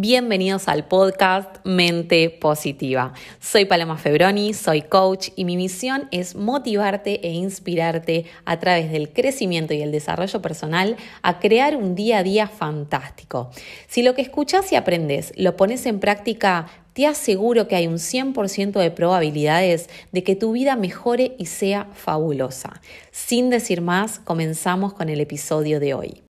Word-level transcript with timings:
Bienvenidos 0.00 0.68
al 0.68 0.86
podcast 0.86 1.56
Mente 1.64 2.30
Positiva. 2.30 3.14
Soy 3.40 3.64
Paloma 3.64 3.98
Febroni, 3.98 4.54
soy 4.54 4.82
coach 4.82 5.30
y 5.34 5.44
mi 5.44 5.56
misión 5.56 6.06
es 6.12 6.36
motivarte 6.36 7.26
e 7.26 7.32
inspirarte 7.32 8.24
a 8.44 8.60
través 8.60 8.92
del 8.92 9.12
crecimiento 9.12 9.74
y 9.74 9.82
el 9.82 9.90
desarrollo 9.90 10.40
personal 10.40 10.94
a 11.22 11.40
crear 11.40 11.74
un 11.74 11.96
día 11.96 12.18
a 12.18 12.22
día 12.22 12.46
fantástico. 12.46 13.50
Si 13.88 14.04
lo 14.04 14.14
que 14.14 14.22
escuchas 14.22 14.70
y 14.70 14.76
aprendes 14.76 15.32
lo 15.34 15.56
pones 15.56 15.84
en 15.84 15.98
práctica, 15.98 16.68
te 16.92 17.04
aseguro 17.04 17.66
que 17.66 17.74
hay 17.74 17.88
un 17.88 17.98
100% 17.98 18.78
de 18.78 18.92
probabilidades 18.92 19.90
de 20.12 20.22
que 20.22 20.36
tu 20.36 20.52
vida 20.52 20.76
mejore 20.76 21.34
y 21.38 21.46
sea 21.46 21.88
fabulosa. 21.92 22.80
Sin 23.10 23.50
decir 23.50 23.80
más, 23.80 24.20
comenzamos 24.20 24.94
con 24.94 25.08
el 25.08 25.20
episodio 25.20 25.80
de 25.80 25.94
hoy. 25.94 26.27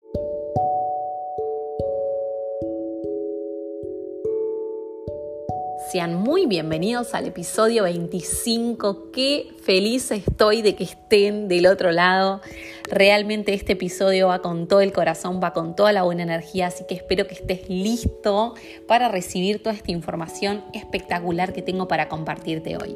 Sean 5.90 6.16
muy 6.16 6.44
bienvenidos 6.44 7.14
al 7.14 7.28
episodio 7.28 7.84
25. 7.84 9.10
Qué 9.10 9.54
feliz 9.62 10.10
estoy 10.10 10.60
de 10.60 10.74
que 10.74 10.84
estén 10.84 11.48
del 11.48 11.66
otro 11.66 11.92
lado. 11.92 12.42
Realmente 12.90 13.54
este 13.54 13.72
episodio 13.72 14.28
va 14.28 14.40
con 14.40 14.68
todo 14.68 14.82
el 14.82 14.92
corazón, 14.92 15.40
va 15.42 15.54
con 15.54 15.74
toda 15.74 15.94
la 15.94 16.02
buena 16.02 16.24
energía, 16.24 16.66
así 16.66 16.84
que 16.86 16.94
espero 16.94 17.26
que 17.26 17.36
estés 17.36 17.70
listo 17.70 18.54
para 18.86 19.08
recibir 19.08 19.62
toda 19.62 19.74
esta 19.74 19.90
información 19.90 20.62
espectacular 20.74 21.54
que 21.54 21.62
tengo 21.62 21.88
para 21.88 22.10
compartirte 22.10 22.76
hoy. 22.76 22.94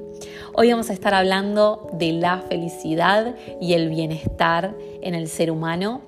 Hoy 0.53 0.71
vamos 0.71 0.91
a 0.91 0.93
estar 0.93 1.15
hablando 1.15 1.89
de 1.95 2.13
la 2.13 2.43
felicidad 2.43 3.35
y 3.59 3.73
el 3.73 3.89
bienestar 3.89 4.75
en 5.01 5.15
el 5.15 5.29
ser 5.29 5.51
humano. 5.51 6.03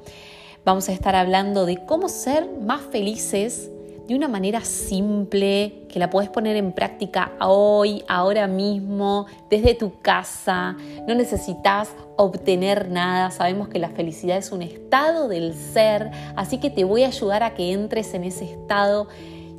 Vamos 0.67 0.91
a 0.91 0.93
estar 0.93 1.17
hablando 1.17 1.65
de 1.65 1.83
cómo 1.87 2.11
ser 2.11 2.47
más 2.61 2.83
felices 2.83 3.71
de 4.07 4.15
una 4.15 4.29
manera 4.29 4.61
simple, 4.61 5.87
que 5.89 5.99
la 5.99 6.11
puedes 6.11 6.29
poner 6.29 6.57
en 6.57 6.73
práctica 6.73 7.33
hoy, 7.41 8.05
ahora 8.07 8.47
mismo, 8.47 9.27
desde 9.49 9.75
tu 9.75 10.01
casa. 10.01 10.77
No 11.09 11.15
necesitas 11.15 11.91
obtener 12.17 12.91
nada. 12.91 13.31
Sabemos 13.31 13.69
que 13.69 13.79
la 13.79 13.89
felicidad 13.89 14.37
es 14.37 14.53
un 14.53 14.63
estado 14.63 15.29
del 15.29 15.55
ser, 15.55 16.11
así 16.37 16.59
que 16.59 16.71
te 16.71 16.85
voy 16.85 17.05
a 17.05 17.09
ayudar 17.09 17.43
a 17.43 17.55
que 17.55 17.73
entres 17.73 18.13
en 18.15 18.25
ese 18.25 18.45
estado 18.45 19.09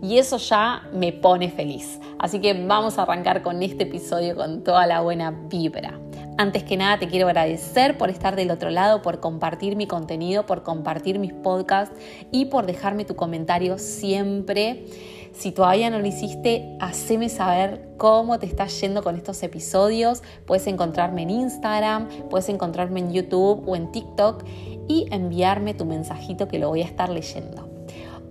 y 0.02 0.20
eso 0.20 0.38
ya 0.38 0.84
me 0.94 1.12
pone 1.12 1.50
feliz. 1.50 2.00
Así 2.20 2.40
que 2.40 2.54
vamos 2.54 3.00
a 3.00 3.04
arrancar 3.04 3.42
con 3.42 3.64
este 3.64 3.84
episodio 3.84 4.36
con 4.36 4.64
toda 4.64 4.86
la 4.86 5.02
buena 5.02 5.32
vibra. 5.32 6.00
Antes 6.38 6.64
que 6.64 6.76
nada 6.76 7.00
te 7.00 7.08
quiero 7.08 7.28
agradecer 7.28 7.98
por 7.98 8.10
estar 8.10 8.36
del 8.36 8.52
otro 8.52 8.70
lado, 8.70 9.02
por 9.02 9.22
compartir 9.22 9.78
mi 9.78 9.88
contenido, 9.88 10.46
por 10.46 10.64
compartir 10.64 11.18
mis 11.18 11.32
podcasts 11.32 11.98
y 12.30 12.46
por 12.46 12.66
dejarme 12.66 13.06
tu 13.06 13.16
comentario 13.16 13.78
siempre. 13.78 14.86
Si 15.32 15.54
todavía 15.54 15.90
no 15.90 16.00
lo 16.00 16.06
hiciste, 16.06 16.76
haceme 16.82 17.30
saber 17.30 17.88
cómo 17.96 18.38
te 18.38 18.48
está 18.48 18.68
yendo 18.68 19.02
con 19.02 19.16
estos 19.16 19.42
episodios. 19.44 20.24
Puedes 20.46 20.68
encontrarme 20.68 21.22
en 21.22 21.30
Instagram, 21.30 22.10
puedes 22.30 22.50
encontrarme 22.50 23.00
en 23.00 23.14
YouTube 23.14 23.64
o 23.66 23.78
en 23.78 23.94
TikTok 23.94 24.44
y 24.90 25.08
enviarme 25.12 25.74
tu 25.74 25.86
mensajito 25.86 26.50
que 26.50 26.60
lo 26.60 26.68
voy 26.68 26.82
a 26.82 26.86
estar 26.86 27.08
leyendo. 27.10 27.70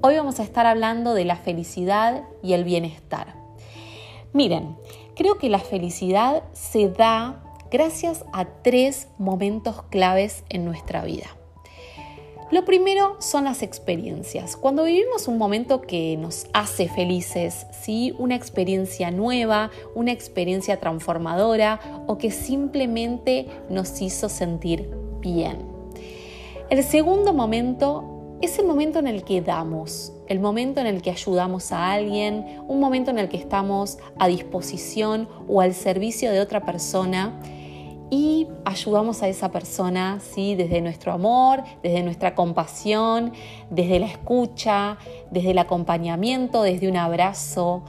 Hoy 0.03 0.17
vamos 0.17 0.41
a 0.41 0.43
estar 0.43 0.67
hablando 0.67 1.15
de 1.15 1.25
la 1.25 1.37
felicidad 1.37 2.25
y 2.43 2.53
el 2.53 2.65
bienestar. 2.65 3.35
Miren, 4.35 4.77
creo 5.17 5.39
que 5.39 5.49
la 5.49 5.61
felicidad 5.61 6.43
se 6.53 6.91
da 6.91 7.44
gracias 7.75 8.25
a 8.33 8.45
tres 8.63 9.09
momentos 9.19 9.83
claves 9.91 10.45
en 10.49 10.65
nuestra 10.65 11.03
vida. 11.03 11.27
Lo 12.53 12.65
primero 12.65 13.17
son 13.19 13.43
las 13.43 13.63
experiencias. 13.63 14.57
Cuando 14.57 14.85
vivimos 14.85 15.27
un 15.27 15.39
momento 15.39 15.81
que 15.81 16.17
nos 16.17 16.47
hace 16.53 16.89
felices, 16.89 17.67
¿sí? 17.73 18.15
una 18.17 18.37
experiencia 18.37 19.11
nueva, 19.11 19.73
una 19.97 20.13
experiencia 20.13 20.79
transformadora 20.79 21.81
o 22.07 22.17
que 22.17 22.31
simplemente 22.31 23.49
nos 23.69 24.01
hizo 24.01 24.29
sentir 24.29 24.89
bien. 25.19 25.67
El 26.71 26.85
segundo 26.85 27.35
momento 27.35 28.37
es 28.41 28.57
el 28.61 28.67
momento 28.67 29.01
en 29.01 29.09
el 29.09 29.25
que 29.25 29.43
damos, 29.43 30.13
el 30.29 30.39
momento 30.39 30.81
en 30.81 30.87
el 30.87 31.03
que 31.03 31.11
ayudamos 31.11 31.73
a 31.73 31.91
alguien, 31.91 32.45
un 32.69 32.79
momento 32.79 33.11
en 33.11 33.19
el 33.19 33.29
que 33.29 33.37
estamos 33.37 33.99
a 34.17 34.29
disposición 34.29 35.29
o 35.49 35.61
al 35.61 35.75
servicio 35.75 36.31
de 36.31 36.39
otra 36.39 36.65
persona 36.65 37.41
y 38.11 38.49
ayudamos 38.65 39.23
a 39.23 39.29
esa 39.29 39.51
persona, 39.51 40.21
¿sí? 40.21 40.55
Desde 40.55 40.81
nuestro 40.81 41.13
amor, 41.13 41.63
desde 41.83 42.03
nuestra 42.03 42.35
compasión, 42.35 43.33
desde 43.71 43.99
la 43.99 44.07
escucha, 44.07 44.99
desde 45.31 45.53
el 45.53 45.59
acompañamiento, 45.59 46.63
desde 46.63 46.89
un 46.89 46.97
abrazo, 46.97 47.83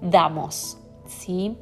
damos, 0.00 0.78
¿sí? 1.06 1.56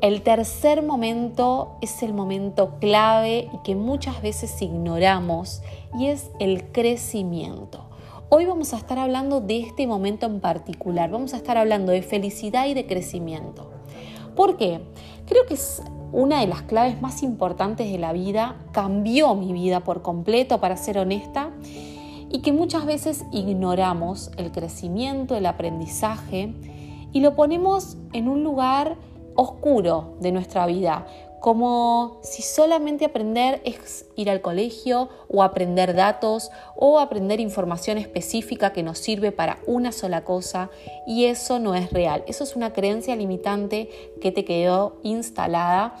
El 0.00 0.22
tercer 0.22 0.82
momento 0.82 1.76
es 1.80 2.02
el 2.02 2.12
momento 2.12 2.78
clave 2.80 3.48
y 3.54 3.58
que 3.62 3.76
muchas 3.76 4.20
veces 4.20 4.60
ignoramos 4.60 5.62
y 5.96 6.08
es 6.08 6.30
el 6.40 6.72
crecimiento. 6.72 7.88
Hoy 8.28 8.46
vamos 8.46 8.74
a 8.74 8.78
estar 8.78 8.98
hablando 8.98 9.40
de 9.40 9.60
este 9.60 9.86
momento 9.86 10.26
en 10.26 10.40
particular, 10.40 11.10
vamos 11.10 11.34
a 11.34 11.36
estar 11.36 11.56
hablando 11.56 11.92
de 11.92 12.02
felicidad 12.02 12.66
y 12.66 12.74
de 12.74 12.86
crecimiento. 12.86 13.70
¿Por 14.34 14.56
qué? 14.56 14.80
Creo 15.26 15.46
que 15.46 15.54
es 15.54 15.82
una 16.12 16.40
de 16.40 16.46
las 16.46 16.62
claves 16.62 17.00
más 17.00 17.22
importantes 17.22 17.90
de 17.90 17.98
la 17.98 18.12
vida, 18.12 18.56
cambió 18.72 19.34
mi 19.34 19.52
vida 19.52 19.80
por 19.80 20.02
completo, 20.02 20.60
para 20.60 20.76
ser 20.76 20.98
honesta, 20.98 21.50
y 22.30 22.40
que 22.40 22.52
muchas 22.52 22.86
veces 22.86 23.24
ignoramos 23.32 24.30
el 24.36 24.52
crecimiento, 24.52 25.36
el 25.36 25.46
aprendizaje, 25.46 26.54
y 27.12 27.20
lo 27.20 27.34
ponemos 27.34 27.96
en 28.12 28.28
un 28.28 28.44
lugar 28.44 28.96
oscuro 29.34 30.14
de 30.20 30.32
nuestra 30.32 30.66
vida, 30.66 31.06
como 31.42 32.20
si 32.22 32.40
solamente 32.40 33.04
aprender 33.04 33.60
es 33.64 34.06
ir 34.14 34.30
al 34.30 34.40
colegio 34.40 35.08
o 35.28 35.42
aprender 35.42 35.92
datos 35.92 36.52
o 36.76 37.00
aprender 37.00 37.40
información 37.40 37.98
específica 37.98 38.72
que 38.72 38.84
nos 38.84 38.98
sirve 38.98 39.32
para 39.32 39.58
una 39.66 39.90
sola 39.90 40.22
cosa 40.22 40.70
y 41.04 41.24
eso 41.24 41.58
no 41.58 41.74
es 41.74 41.92
real. 41.92 42.22
Eso 42.28 42.44
es 42.44 42.54
una 42.54 42.72
creencia 42.72 43.16
limitante 43.16 43.90
que 44.20 44.30
te 44.30 44.44
quedó 44.44 45.00
instalada. 45.02 45.96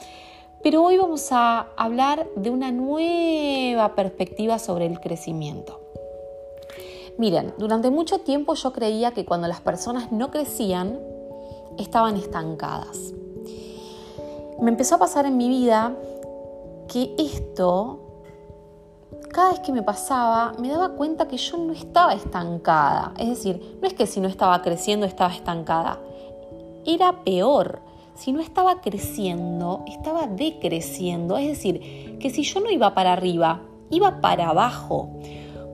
Pero 0.62 0.84
hoy 0.84 0.96
vamos 0.96 1.32
a 1.32 1.70
hablar 1.76 2.28
de 2.36 2.50
una 2.50 2.70
nueva 2.70 3.96
perspectiva 3.96 4.60
sobre 4.60 4.86
el 4.86 5.00
crecimiento. 5.00 5.80
Miren, 7.18 7.52
durante 7.58 7.90
mucho 7.90 8.20
tiempo 8.20 8.54
yo 8.54 8.72
creía 8.72 9.10
que 9.10 9.24
cuando 9.24 9.48
las 9.48 9.60
personas 9.60 10.12
no 10.12 10.30
crecían, 10.30 11.00
estaban 11.78 12.16
estancadas 12.16 13.12
me 14.62 14.70
empezó 14.70 14.94
a 14.94 14.98
pasar 14.98 15.26
en 15.26 15.36
mi 15.36 15.48
vida 15.48 15.96
que 16.86 17.16
esto, 17.18 17.98
cada 19.32 19.50
vez 19.50 19.60
que 19.60 19.72
me 19.72 19.82
pasaba, 19.82 20.52
me 20.60 20.68
daba 20.68 20.90
cuenta 20.90 21.26
que 21.26 21.36
yo 21.36 21.56
no 21.56 21.72
estaba 21.72 22.14
estancada. 22.14 23.12
Es 23.18 23.28
decir, 23.28 23.78
no 23.82 23.88
es 23.88 23.94
que 23.94 24.06
si 24.06 24.20
no 24.20 24.28
estaba 24.28 24.62
creciendo 24.62 25.04
estaba 25.04 25.34
estancada. 25.34 25.98
Era 26.86 27.24
peor. 27.24 27.80
Si 28.14 28.32
no 28.32 28.40
estaba 28.40 28.80
creciendo, 28.80 29.82
estaba 29.88 30.28
decreciendo. 30.28 31.36
Es 31.38 31.48
decir, 31.48 32.18
que 32.20 32.30
si 32.30 32.44
yo 32.44 32.60
no 32.60 32.70
iba 32.70 32.94
para 32.94 33.14
arriba, 33.14 33.62
iba 33.90 34.20
para 34.20 34.50
abajo. 34.50 35.08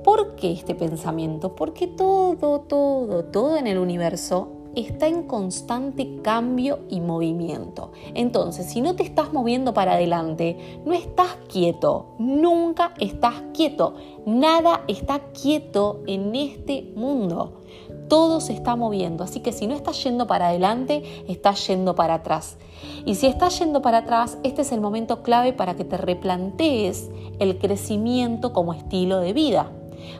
¿Por 0.02 0.34
qué 0.36 0.52
este 0.52 0.74
pensamiento? 0.74 1.54
Porque 1.54 1.88
todo, 1.88 2.60
todo, 2.60 3.24
todo 3.24 3.58
en 3.58 3.66
el 3.66 3.76
universo 3.76 4.57
está 4.78 5.08
en 5.08 5.24
constante 5.24 6.20
cambio 6.22 6.80
y 6.88 7.00
movimiento. 7.00 7.92
Entonces, 8.14 8.66
si 8.66 8.80
no 8.80 8.94
te 8.94 9.02
estás 9.02 9.32
moviendo 9.32 9.74
para 9.74 9.94
adelante, 9.94 10.80
no 10.84 10.92
estás 10.92 11.36
quieto, 11.48 12.14
nunca 12.18 12.94
estás 13.00 13.34
quieto. 13.52 13.94
Nada 14.26 14.84
está 14.88 15.20
quieto 15.32 16.02
en 16.06 16.34
este 16.34 16.92
mundo. 16.94 17.62
Todo 18.08 18.40
se 18.40 18.54
está 18.54 18.76
moviendo, 18.76 19.24
así 19.24 19.40
que 19.40 19.52
si 19.52 19.66
no 19.66 19.74
estás 19.74 20.02
yendo 20.02 20.26
para 20.26 20.48
adelante, 20.48 21.02
estás 21.28 21.66
yendo 21.66 21.94
para 21.94 22.14
atrás. 22.14 22.56
Y 23.04 23.16
si 23.16 23.26
estás 23.26 23.58
yendo 23.58 23.82
para 23.82 23.98
atrás, 23.98 24.38
este 24.44 24.62
es 24.62 24.72
el 24.72 24.80
momento 24.80 25.22
clave 25.22 25.52
para 25.52 25.76
que 25.76 25.84
te 25.84 25.98
replantees 25.98 27.10
el 27.38 27.58
crecimiento 27.58 28.52
como 28.52 28.72
estilo 28.72 29.18
de 29.20 29.32
vida. 29.32 29.72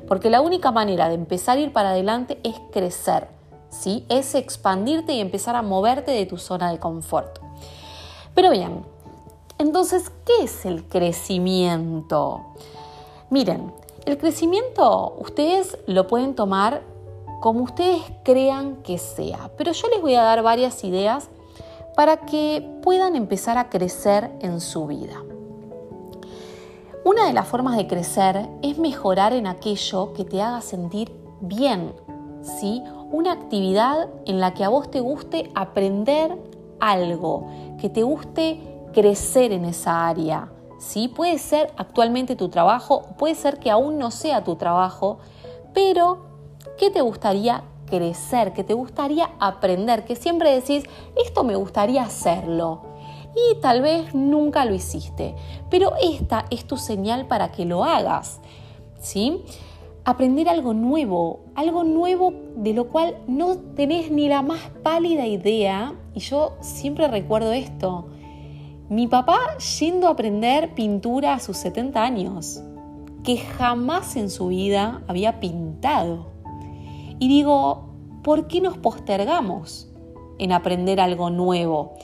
Porque 0.06 0.28
la 0.28 0.40
única 0.40 0.70
manera 0.72 1.08
de 1.08 1.14
empezar 1.14 1.56
a 1.56 1.60
ir 1.60 1.72
para 1.72 1.90
adelante 1.90 2.38
es 2.42 2.56
crecer 2.72 3.37
¿sí? 3.70 4.04
Es 4.08 4.34
expandirte 4.34 5.12
y 5.12 5.20
empezar 5.20 5.56
a 5.56 5.62
moverte 5.62 6.10
de 6.10 6.26
tu 6.26 6.38
zona 6.38 6.70
de 6.70 6.78
confort. 6.78 7.38
Pero 8.34 8.50
bien, 8.50 8.84
entonces, 9.58 10.10
¿qué 10.24 10.44
es 10.44 10.64
el 10.64 10.84
crecimiento? 10.84 12.46
Miren, 13.30 13.72
el 14.06 14.16
crecimiento 14.16 15.16
ustedes 15.18 15.76
lo 15.86 16.06
pueden 16.06 16.34
tomar 16.34 16.82
como 17.40 17.62
ustedes 17.62 18.02
crean 18.24 18.76
que 18.82 18.98
sea, 18.98 19.50
pero 19.56 19.72
yo 19.72 19.88
les 19.88 20.00
voy 20.00 20.14
a 20.14 20.22
dar 20.22 20.42
varias 20.42 20.82
ideas 20.84 21.28
para 21.94 22.18
que 22.18 22.78
puedan 22.82 23.16
empezar 23.16 23.58
a 23.58 23.68
crecer 23.68 24.30
en 24.40 24.60
su 24.60 24.86
vida. 24.86 25.22
Una 27.04 27.26
de 27.26 27.32
las 27.32 27.46
formas 27.46 27.76
de 27.76 27.86
crecer 27.86 28.48
es 28.62 28.78
mejorar 28.78 29.32
en 29.32 29.46
aquello 29.46 30.12
que 30.12 30.24
te 30.24 30.42
haga 30.42 30.60
sentir 30.60 31.12
bien, 31.40 31.92
¿sí? 32.42 32.82
Una 33.10 33.32
actividad 33.32 34.08
en 34.26 34.40
la 34.40 34.54
que 34.54 34.64
a 34.64 34.68
vos 34.68 34.90
te 34.90 35.00
guste 35.00 35.50
aprender 35.54 36.36
algo, 36.80 37.46
que 37.80 37.88
te 37.88 38.02
guste 38.02 38.60
crecer 38.92 39.52
en 39.52 39.64
esa 39.64 40.08
área. 40.08 40.50
¿sí? 40.78 41.08
Puede 41.08 41.38
ser 41.38 41.72
actualmente 41.76 42.36
tu 42.36 42.48
trabajo, 42.48 43.02
puede 43.18 43.34
ser 43.34 43.58
que 43.58 43.70
aún 43.70 43.98
no 43.98 44.10
sea 44.10 44.44
tu 44.44 44.56
trabajo, 44.56 45.18
pero 45.74 46.18
¿qué 46.78 46.90
te 46.90 47.00
gustaría 47.00 47.64
crecer? 47.86 48.52
¿Qué 48.52 48.64
te 48.64 48.74
gustaría 48.74 49.30
aprender? 49.40 50.04
Que 50.04 50.16
siempre 50.16 50.54
decís, 50.54 50.84
esto 51.16 51.44
me 51.44 51.56
gustaría 51.56 52.02
hacerlo. 52.02 52.82
Y 53.34 53.60
tal 53.60 53.82
vez 53.82 54.14
nunca 54.14 54.64
lo 54.64 54.74
hiciste, 54.74 55.34
pero 55.70 55.92
esta 56.02 56.46
es 56.50 56.66
tu 56.66 56.76
señal 56.76 57.26
para 57.26 57.52
que 57.52 57.64
lo 57.64 57.84
hagas. 57.84 58.40
¿Sí? 59.00 59.44
Aprender 60.08 60.48
algo 60.48 60.72
nuevo, 60.72 61.40
algo 61.54 61.84
nuevo 61.84 62.32
de 62.56 62.72
lo 62.72 62.88
cual 62.88 63.18
no 63.26 63.58
tenés 63.58 64.10
ni 64.10 64.26
la 64.26 64.40
más 64.40 64.70
pálida 64.82 65.26
idea. 65.26 65.92
Y 66.14 66.20
yo 66.20 66.56
siempre 66.62 67.08
recuerdo 67.08 67.52
esto. 67.52 68.06
Mi 68.88 69.06
papá 69.06 69.38
yendo 69.78 70.08
a 70.08 70.12
aprender 70.12 70.74
pintura 70.74 71.34
a 71.34 71.40
sus 71.40 71.58
70 71.58 72.02
años, 72.02 72.62
que 73.22 73.36
jamás 73.36 74.16
en 74.16 74.30
su 74.30 74.46
vida 74.46 75.02
había 75.08 75.40
pintado. 75.40 76.28
Y 77.18 77.28
digo, 77.28 77.90
¿por 78.22 78.48
qué 78.48 78.62
nos 78.62 78.78
postergamos 78.78 79.92
en 80.38 80.52
aprender 80.52 81.00
algo 81.00 81.28
nuevo? 81.28 81.96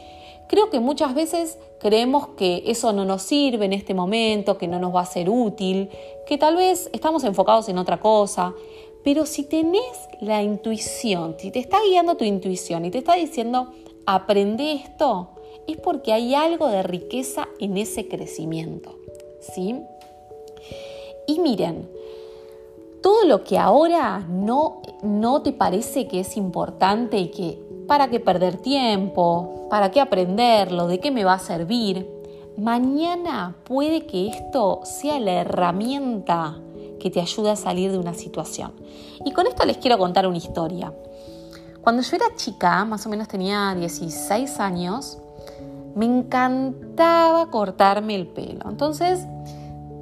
Creo 0.48 0.70
que 0.70 0.80
muchas 0.80 1.14
veces 1.14 1.58
creemos 1.78 2.28
que 2.36 2.62
eso 2.66 2.92
no 2.92 3.04
nos 3.04 3.22
sirve 3.22 3.64
en 3.64 3.72
este 3.72 3.94
momento, 3.94 4.58
que 4.58 4.68
no 4.68 4.78
nos 4.78 4.94
va 4.94 5.00
a 5.00 5.06
ser 5.06 5.30
útil, 5.30 5.90
que 6.26 6.38
tal 6.38 6.56
vez 6.56 6.90
estamos 6.92 7.24
enfocados 7.24 7.68
en 7.68 7.78
otra 7.78 7.98
cosa. 7.98 8.54
Pero 9.02 9.26
si 9.26 9.44
tenés 9.44 10.08
la 10.20 10.42
intuición, 10.42 11.36
si 11.38 11.50
te 11.50 11.58
está 11.58 11.78
guiando 11.82 12.16
tu 12.16 12.24
intuición 12.24 12.84
y 12.84 12.90
te 12.90 12.98
está 12.98 13.14
diciendo, 13.14 13.72
aprende 14.06 14.72
esto, 14.72 15.30
es 15.66 15.76
porque 15.78 16.12
hay 16.12 16.34
algo 16.34 16.68
de 16.68 16.82
riqueza 16.82 17.48
en 17.58 17.76
ese 17.76 18.08
crecimiento. 18.08 18.96
¿Sí? 19.40 19.76
Y 21.26 21.38
miren, 21.40 21.88
todo 23.02 23.24
lo 23.24 23.44
que 23.44 23.58
ahora 23.58 24.20
no, 24.30 24.80
no 25.02 25.42
te 25.42 25.52
parece 25.52 26.08
que 26.08 26.20
es 26.20 26.38
importante 26.38 27.18
y 27.18 27.28
que 27.28 27.58
para 27.86 28.08
qué 28.08 28.20
perder 28.20 28.56
tiempo, 28.56 29.66
para 29.70 29.90
qué 29.90 30.00
aprenderlo, 30.00 30.86
de 30.86 31.00
qué 31.00 31.10
me 31.10 31.24
va 31.24 31.34
a 31.34 31.38
servir, 31.38 32.08
mañana 32.56 33.56
puede 33.64 34.06
que 34.06 34.28
esto 34.28 34.80
sea 34.84 35.18
la 35.18 35.32
herramienta 35.32 36.58
que 37.00 37.10
te 37.10 37.20
ayude 37.20 37.50
a 37.50 37.56
salir 37.56 37.92
de 37.92 37.98
una 37.98 38.14
situación. 38.14 38.72
Y 39.24 39.32
con 39.32 39.46
esto 39.46 39.64
les 39.66 39.76
quiero 39.78 39.98
contar 39.98 40.26
una 40.26 40.38
historia. 40.38 40.92
Cuando 41.82 42.02
yo 42.02 42.16
era 42.16 42.34
chica, 42.36 42.84
más 42.84 43.04
o 43.06 43.10
menos 43.10 43.28
tenía 43.28 43.74
16 43.74 44.58
años, 44.60 45.18
me 45.94 46.06
encantaba 46.06 47.50
cortarme 47.50 48.14
el 48.14 48.26
pelo. 48.26 48.70
Entonces 48.70 49.26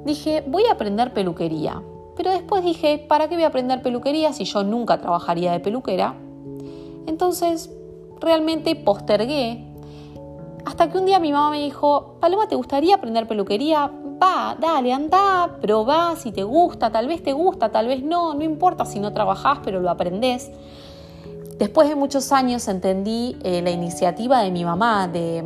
dije, 0.05 0.43
voy 0.47 0.63
a 0.65 0.73
aprender 0.73 1.13
peluquería. 1.13 1.81
Pero 2.15 2.31
después 2.31 2.63
dije, 2.63 3.03
¿para 3.09 3.27
qué 3.27 3.35
voy 3.35 3.43
a 3.43 3.47
aprender 3.47 3.81
peluquería 3.81 4.31
si 4.33 4.45
yo 4.45 4.63
nunca 4.63 5.01
trabajaría 5.01 5.51
de 5.51 5.59
peluquera? 5.59 6.15
Entonces 7.07 7.69
realmente 8.19 8.75
postergué 8.75 9.73
hasta 10.65 10.89
que 10.89 10.97
un 10.97 11.05
día 11.05 11.19
mi 11.19 11.31
mamá 11.31 11.51
me 11.51 11.61
dijo, 11.61 12.15
Paloma, 12.21 12.47
¿te 12.47 12.55
gustaría 12.55 12.95
aprender 12.95 13.27
peluquería? 13.27 13.91
Va, 14.21 14.55
dale, 14.59 14.93
anda, 14.93 15.57
probá 15.61 16.15
si 16.15 16.31
te 16.31 16.43
gusta, 16.43 16.89
tal 16.91 17.07
vez 17.07 17.21
te 17.21 17.33
gusta, 17.33 17.69
tal 17.69 17.87
vez 17.87 18.01
no, 18.01 18.33
no 18.33 18.43
importa 18.43 18.85
si 18.85 18.99
no 18.99 19.11
trabajás, 19.11 19.59
pero 19.63 19.81
lo 19.81 19.89
aprendés. 19.89 20.51
Después 21.57 21.89
de 21.89 21.95
muchos 21.95 22.31
años 22.31 22.67
entendí 22.67 23.37
eh, 23.43 23.61
la 23.61 23.71
iniciativa 23.71 24.41
de 24.41 24.51
mi 24.51 24.65
mamá 24.65 25.07
de, 25.07 25.43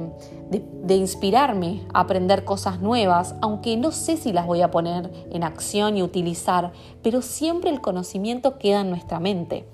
de, 0.50 0.96
inspirarme 0.96 1.82
a 1.94 2.02
aprender 2.02 2.46
cosas 2.46 2.80
nuevas, 2.80 3.36
aunque 3.42 3.76
no 3.76 3.92
sé 3.92 4.16
si 4.18 4.32
las 4.32 4.46
voy 4.46 4.62
a 4.62 4.72
poner 4.72 5.12
en 5.32 5.44
acción 5.44 5.98
y 5.98 6.04
utilizar, 6.04 6.72
pero 7.02 7.22
siempre 7.22 7.70
el 7.72 7.82
conocimiento 7.82 8.58
queda 8.58 8.82
en 8.82 8.90
nuestra 8.90 9.20
mente. 9.20 9.68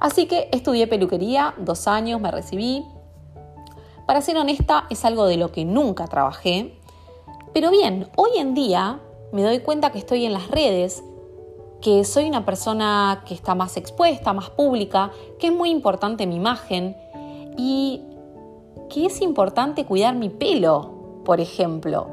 Así 0.00 0.26
que 0.26 0.48
estudié 0.52 0.86
peluquería, 0.86 1.54
dos 1.58 1.88
años, 1.88 2.20
me 2.20 2.30
recibí. 2.30 2.84
Para 4.06 4.20
ser 4.20 4.36
honesta, 4.36 4.86
es 4.90 5.04
algo 5.04 5.26
de 5.26 5.36
lo 5.36 5.52
que 5.52 5.64
nunca 5.64 6.06
trabajé. 6.06 6.78
Pero 7.52 7.70
bien, 7.70 8.08
hoy 8.16 8.30
en 8.36 8.54
día 8.54 9.00
me 9.32 9.42
doy 9.42 9.60
cuenta 9.60 9.90
que 9.90 9.98
estoy 9.98 10.24
en 10.26 10.32
las 10.32 10.48
redes, 10.50 11.02
que 11.80 12.04
soy 12.04 12.28
una 12.28 12.44
persona 12.44 13.22
que 13.26 13.34
está 13.34 13.54
más 13.54 13.76
expuesta, 13.76 14.32
más 14.32 14.50
pública, 14.50 15.10
que 15.38 15.48
es 15.48 15.52
muy 15.52 15.70
importante 15.70 16.26
mi 16.26 16.36
imagen 16.36 16.96
y 17.56 18.02
que 18.88 19.06
es 19.06 19.20
importante 19.20 19.84
cuidar 19.84 20.14
mi 20.14 20.28
pelo, 20.28 21.22
por 21.24 21.40
ejemplo. 21.40 22.08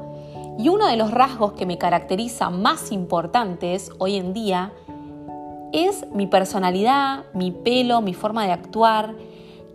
Y 0.58 0.68
uno 0.68 0.86
de 0.86 0.96
los 0.96 1.10
rasgos 1.10 1.52
que 1.52 1.66
me 1.66 1.78
caracteriza 1.78 2.50
más 2.50 2.92
importantes 2.92 3.90
hoy 3.98 4.16
en 4.16 4.32
día 4.32 4.72
es 5.74 6.06
mi 6.12 6.28
personalidad, 6.28 7.24
mi 7.34 7.50
pelo, 7.50 8.00
mi 8.00 8.14
forma 8.14 8.46
de 8.46 8.52
actuar, 8.52 9.16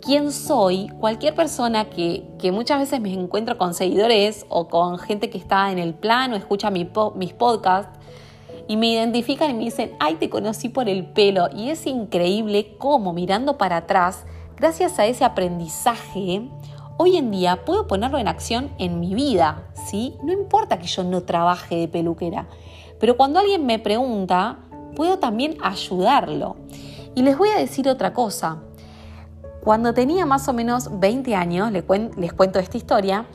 quién 0.01 0.31
soy. 0.31 0.87
Cualquier 0.97 1.35
persona 1.35 1.89
que, 1.89 2.23
muchas 2.53 2.79
veces 2.79 3.01
me 3.01 3.11
encuentro 3.13 3.57
con 3.57 3.73
seguidores 3.73 4.45
o 4.47 4.69
con 4.69 4.97
gente 4.97 5.29
que 5.29 5.37
está 5.37 5.73
en 5.73 5.77
el 5.77 5.93
plano, 5.93 6.37
escucha 6.37 6.71
mis 6.71 7.33
podcasts 7.33 7.99
y 8.69 8.77
me 8.77 8.93
identifican 8.93 9.51
y 9.51 9.53
me 9.55 9.63
dicen, 9.65 9.91
ay, 9.99 10.15
te 10.15 10.29
conocí 10.29 10.69
por 10.69 10.87
el 10.87 11.05
pelo. 11.05 11.49
Y 11.53 11.69
es 11.69 11.85
increíble 11.85 12.77
cómo 12.77 13.11
mirando 13.11 13.57
para 13.57 13.77
atrás, 13.77 14.25
gracias 14.55 14.99
a 14.99 15.05
ese 15.05 15.25
aprendizaje, 15.25 16.47
hoy 16.97 17.17
en 17.17 17.29
día 17.29 17.65
puedo 17.65 17.87
ponerlo 17.87 18.19
en 18.19 18.29
acción 18.29 18.69
en 18.77 19.01
mi 19.01 19.15
vida, 19.15 19.67
¿sí? 19.89 20.15
No 20.23 20.31
importa 20.31 20.79
que 20.79 20.87
yo 20.87 21.03
no 21.03 21.23
trabaje 21.23 21.75
de 21.75 21.87
peluquera, 21.89 22.47
pero 23.01 23.17
cuando 23.17 23.39
alguien 23.39 23.65
me 23.65 23.79
pregunta, 23.79 24.59
puedo 24.95 25.19
también 25.19 25.57
ayudarlo. 25.61 26.55
Y 27.15 27.23
les 27.23 27.37
voy 27.37 27.49
a 27.49 27.57
decir 27.57 27.87
otra 27.89 28.13
cosa. 28.13 28.59
Cuando 29.63 29.93
tenía 29.93 30.25
más 30.25 30.47
o 30.47 30.53
menos 30.53 30.99
20 30.99 31.35
años, 31.35 31.71
les, 31.71 31.83
cuento 32.33 32.59
esta 32.59 32.77
historia, 32.77 33.25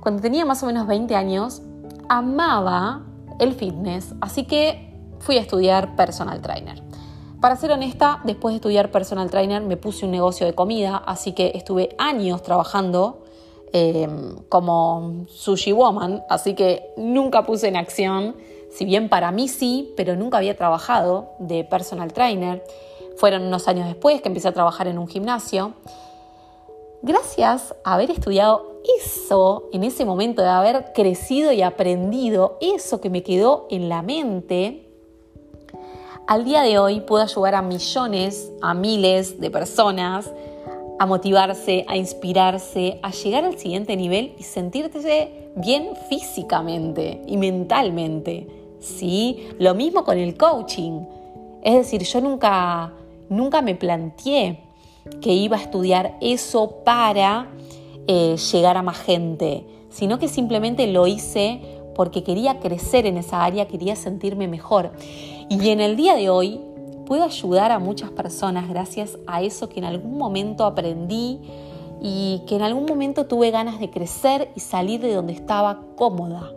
cuando 0.00 0.22
tenía 0.22 0.44
más 0.44 0.62
o 0.62 0.66
menos 0.66 0.86
20 0.86 1.14
años, 1.16 1.62
amaba 2.08 3.02
el 3.40 3.54
fitness, 3.54 4.14
así 4.20 4.44
que 4.44 4.94
fui 5.18 5.38
a 5.38 5.40
estudiar 5.40 5.96
personal 5.96 6.40
trainer. 6.40 6.82
Para 7.40 7.56
ser 7.56 7.72
honesta, 7.72 8.20
después 8.24 8.52
de 8.52 8.56
estudiar 8.56 8.92
personal 8.92 9.28
trainer 9.28 9.62
me 9.62 9.76
puse 9.76 10.04
un 10.04 10.12
negocio 10.12 10.46
de 10.46 10.54
comida, 10.54 10.96
así 11.04 11.32
que 11.32 11.52
estuve 11.54 11.96
años 11.98 12.42
trabajando 12.42 13.24
eh, 13.72 14.08
como 14.48 15.24
sushi 15.28 15.72
woman, 15.72 16.22
así 16.28 16.54
que 16.54 16.92
nunca 16.96 17.44
puse 17.44 17.68
en 17.68 17.76
acción 17.76 18.36
si 18.74 18.84
bien 18.84 19.08
para 19.08 19.30
mí 19.32 19.48
sí, 19.48 19.92
pero 19.96 20.16
nunca 20.16 20.38
había 20.38 20.56
trabajado 20.56 21.30
de 21.38 21.64
personal 21.64 22.12
trainer. 22.12 22.64
Fueron 23.16 23.42
unos 23.42 23.68
años 23.68 23.86
después 23.86 24.22
que 24.22 24.28
empecé 24.28 24.48
a 24.48 24.52
trabajar 24.52 24.88
en 24.88 24.98
un 24.98 25.08
gimnasio. 25.08 25.74
Gracias 27.02 27.74
a 27.84 27.94
haber 27.94 28.10
estudiado 28.10 28.80
eso 29.00 29.68
en 29.72 29.84
ese 29.84 30.04
momento, 30.04 30.42
de 30.42 30.48
haber 30.48 30.92
crecido 30.92 31.52
y 31.52 31.62
aprendido 31.62 32.58
eso 32.60 33.00
que 33.00 33.10
me 33.10 33.22
quedó 33.22 33.66
en 33.70 33.88
la 33.88 34.02
mente, 34.02 34.88
al 36.26 36.44
día 36.44 36.62
de 36.62 36.78
hoy 36.78 37.00
puedo 37.00 37.24
ayudar 37.24 37.56
a 37.56 37.62
millones, 37.62 38.52
a 38.62 38.74
miles 38.74 39.40
de 39.40 39.50
personas 39.50 40.30
a 41.02 41.06
motivarse, 41.06 41.84
a 41.88 41.96
inspirarse, 41.96 43.00
a 43.02 43.10
llegar 43.10 43.44
al 43.44 43.58
siguiente 43.58 43.96
nivel 43.96 44.34
y 44.38 44.44
sentirse 44.44 45.50
bien 45.56 45.96
físicamente 46.08 47.22
y 47.26 47.36
mentalmente. 47.36 48.46
¿Sí? 48.82 49.48
Lo 49.58 49.74
mismo 49.74 50.04
con 50.04 50.18
el 50.18 50.36
coaching. 50.36 51.00
Es 51.62 51.74
decir, 51.74 52.02
yo 52.02 52.20
nunca, 52.20 52.92
nunca 53.28 53.62
me 53.62 53.74
planteé 53.74 54.60
que 55.20 55.32
iba 55.32 55.56
a 55.56 55.60
estudiar 55.60 56.16
eso 56.20 56.82
para 56.84 57.48
eh, 58.06 58.36
llegar 58.52 58.76
a 58.76 58.82
más 58.82 58.98
gente, 58.98 59.64
sino 59.90 60.18
que 60.18 60.28
simplemente 60.28 60.86
lo 60.88 61.06
hice 61.06 61.60
porque 61.94 62.22
quería 62.22 62.58
crecer 62.58 63.06
en 63.06 63.16
esa 63.16 63.44
área, 63.44 63.68
quería 63.68 63.96
sentirme 63.96 64.48
mejor. 64.48 64.92
Y 65.48 65.70
en 65.70 65.80
el 65.80 65.96
día 65.96 66.14
de 66.14 66.30
hoy 66.30 66.60
puedo 67.06 67.24
ayudar 67.24 67.72
a 67.72 67.78
muchas 67.78 68.10
personas 68.10 68.68
gracias 68.68 69.18
a 69.26 69.42
eso 69.42 69.68
que 69.68 69.80
en 69.80 69.84
algún 69.84 70.18
momento 70.18 70.64
aprendí 70.64 71.40
y 72.00 72.42
que 72.46 72.56
en 72.56 72.62
algún 72.62 72.86
momento 72.86 73.26
tuve 73.26 73.50
ganas 73.50 73.78
de 73.78 73.90
crecer 73.90 74.50
y 74.56 74.60
salir 74.60 75.00
de 75.00 75.14
donde 75.14 75.32
estaba 75.32 75.82
cómoda. 75.96 76.52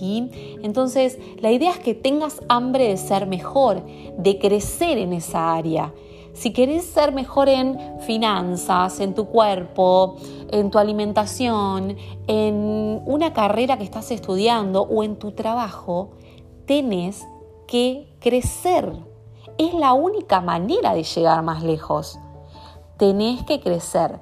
Entonces, 0.00 1.18
la 1.40 1.50
idea 1.50 1.70
es 1.70 1.78
que 1.78 1.94
tengas 1.94 2.40
hambre 2.48 2.88
de 2.88 2.96
ser 2.96 3.26
mejor, 3.26 3.82
de 4.16 4.38
crecer 4.38 4.98
en 4.98 5.12
esa 5.12 5.54
área. 5.54 5.92
Si 6.34 6.52
querés 6.52 6.84
ser 6.84 7.12
mejor 7.12 7.48
en 7.48 7.78
finanzas, 8.00 9.00
en 9.00 9.14
tu 9.14 9.26
cuerpo, 9.26 10.16
en 10.50 10.70
tu 10.70 10.78
alimentación, 10.78 11.96
en 12.26 13.02
una 13.04 13.34
carrera 13.34 13.76
que 13.76 13.84
estás 13.84 14.10
estudiando 14.10 14.82
o 14.82 15.02
en 15.02 15.16
tu 15.16 15.32
trabajo, 15.32 16.12
tenés 16.64 17.22
que 17.66 18.08
crecer. 18.18 18.92
Es 19.58 19.74
la 19.74 19.92
única 19.92 20.40
manera 20.40 20.94
de 20.94 21.02
llegar 21.02 21.42
más 21.42 21.62
lejos. 21.62 22.18
tenés 22.96 23.42
que 23.42 23.60
crecer. 23.60 24.20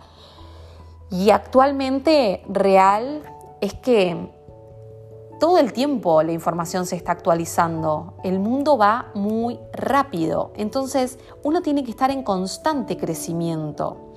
Y 1.11 1.31
actualmente 1.31 2.43
real 2.49 3.23
es 3.61 3.75
que 3.75 4.31
todo 5.41 5.59
el 5.59 5.73
tiempo 5.73 6.23
la 6.23 6.33
información 6.33 6.87
se 6.87 6.95
está 6.95 7.13
actualizando, 7.13 8.15
el 8.23 8.39
mundo 8.39 8.79
va 8.79 9.11
muy 9.15 9.59
rápido, 9.73 10.53
entonces 10.55 11.19
uno 11.43 11.63
tiene 11.63 11.83
que 11.83 11.91
estar 11.91 12.11
en 12.11 12.23
constante 12.23 12.97
crecimiento. 12.97 14.13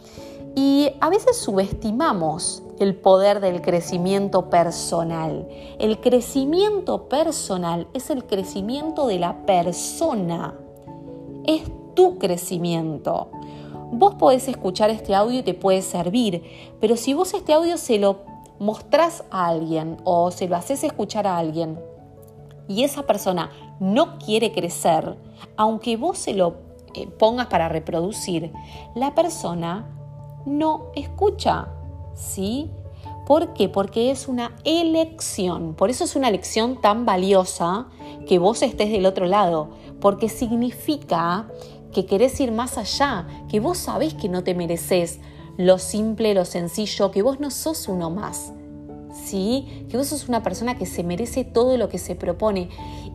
Y 0.53 0.91
a 0.99 1.09
veces 1.09 1.37
subestimamos 1.37 2.61
el 2.77 2.95
poder 2.95 3.39
del 3.39 3.61
crecimiento 3.61 4.51
personal. 4.51 5.47
El 5.79 5.99
crecimiento 5.99 7.07
personal 7.09 7.87
es 7.93 8.11
el 8.11 8.25
crecimiento 8.25 9.07
de 9.07 9.17
la 9.17 9.45
persona. 9.47 10.53
Es 11.45 11.63
tu 11.95 12.19
crecimiento. 12.19 13.31
Vos 13.91 14.15
podés 14.15 14.47
escuchar 14.47 14.91
este 14.91 15.15
audio 15.15 15.39
y 15.39 15.43
te 15.43 15.53
puede 15.55 15.81
servir, 15.81 16.43
pero 16.79 16.97
si 16.97 17.13
vos 17.13 17.33
este 17.33 17.53
audio 17.53 17.77
se 17.77 17.97
lo 17.97 18.32
mostrás 18.59 19.23
a 19.31 19.47
alguien 19.47 19.97
o 20.03 20.31
se 20.31 20.47
lo 20.47 20.55
haces 20.55 20.83
escuchar 20.83 21.27
a 21.27 21.37
alguien 21.37 21.79
y 22.67 22.83
esa 22.83 23.03
persona 23.03 23.51
no 23.79 24.17
quiere 24.19 24.51
crecer, 24.51 25.17
aunque 25.57 25.97
vos 25.97 26.17
se 26.17 26.33
lo 26.33 26.55
eh, 26.93 27.07
pongas 27.07 27.47
para 27.47 27.69
reproducir, 27.69 28.51
la 28.95 29.15
persona 29.15 29.89
no 30.45 30.91
escucha, 30.95 31.67
¿sí? 32.13 32.71
¿Por 33.25 33.53
qué? 33.53 33.69
Porque 33.69 34.11
es 34.11 34.27
una 34.27 34.55
elección. 34.65 35.75
Por 35.75 35.89
eso 35.89 36.03
es 36.03 36.15
una 36.15 36.27
elección 36.27 36.81
tan 36.81 37.05
valiosa 37.05 37.87
que 38.27 38.37
vos 38.37 38.61
estés 38.61 38.91
del 38.91 39.05
otro 39.05 39.25
lado, 39.25 39.69
porque 40.01 40.27
significa 40.27 41.47
que 41.93 42.05
querés 42.05 42.39
ir 42.41 42.51
más 42.51 42.77
allá, 42.77 43.27
que 43.49 43.59
vos 43.59 43.77
sabés 43.77 44.13
que 44.13 44.27
no 44.27 44.43
te 44.43 44.55
mereces 44.55 45.19
lo 45.57 45.77
simple, 45.77 46.33
lo 46.33 46.45
sencillo, 46.45 47.11
que 47.11 47.21
vos 47.21 47.39
no 47.39 47.51
sos 47.51 47.87
uno 47.87 48.09
más. 48.09 48.53
¿Sí? 49.13 49.85
Que 49.89 49.97
vos 49.97 50.07
sos 50.07 50.27
una 50.27 50.41
persona 50.41 50.77
que 50.77 50.85
se 50.85 51.03
merece 51.03 51.43
todo 51.43 51.77
lo 51.77 51.87
que 51.87 51.99
se 51.99 52.15
propone. 52.15 52.69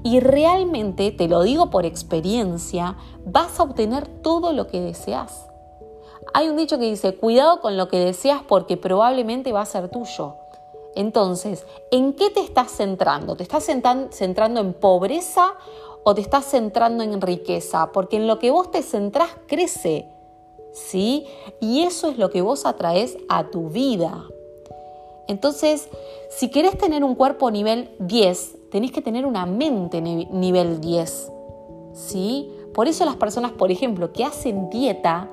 Y 0.04 0.21
realmente, 0.21 1.11
te 1.11 1.26
lo 1.26 1.42
digo 1.42 1.71
por 1.71 1.85
experiencia, 1.85 2.97
vas 3.25 3.59
a 3.59 3.64
obtener 3.64 4.07
todo 4.07 4.52
lo 4.52 4.68
que 4.68 4.80
deseas. 4.80 5.49
Hay 6.35 6.49
un 6.49 6.57
dicho 6.57 6.78
que 6.78 6.85
dice, 6.85 7.16
cuidado 7.16 7.61
con 7.61 7.76
lo 7.76 7.88
que 7.88 7.99
deseas 7.99 8.42
porque 8.47 8.76
probablemente 8.76 9.52
va 9.52 9.62
a 9.62 9.66
ser 9.66 9.88
tuyo. 9.88 10.37
Entonces, 10.95 11.66
¿en 11.90 12.12
qué 12.12 12.30
te 12.30 12.40
estás 12.40 12.71
centrando? 12.71 13.37
¿Te 13.37 13.42
estás 13.42 13.64
centrando 13.64 14.61
en 14.61 14.75
pobreza 14.75 15.54
o 16.04 16.14
te 16.14 16.21
estás 16.21 16.45
centrando 16.45 17.02
en 17.02 17.21
riqueza? 17.21 17.90
Porque 17.92 18.16
en 18.16 18.26
lo 18.26 18.38
que 18.38 18.50
vos 18.50 18.71
te 18.71 18.83
centrás 18.83 19.30
crece. 19.47 20.09
¿Sí? 20.73 21.27
Y 21.61 21.83
eso 21.83 22.11
es 22.11 22.19
lo 22.19 22.31
que 22.31 22.43
vos 22.43 22.67
atraes 22.67 23.17
a 23.29 23.51
tu 23.51 23.69
vida. 23.69 24.25
Entonces, 25.27 25.89
si 26.31 26.51
querés 26.51 26.79
tener 26.79 27.05
un 27.05 27.15
cuerpo 27.15 27.51
nivel 27.51 27.91
10, 28.01 28.71
tenés 28.71 28.93
que 28.93 29.03
tener 29.03 29.27
una 29.27 29.47
mente 29.47 30.01
nivel 30.01 30.81
10, 30.81 31.33
¿sí? 31.93 32.51
Por 32.73 32.89
eso 32.89 33.05
las 33.05 33.17
personas, 33.17 33.53
por 33.53 33.71
ejemplo, 33.71 34.13
que 34.13 34.25
hacen 34.25 34.71
dieta, 34.71 35.31